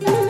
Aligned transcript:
Bye. 0.00 0.22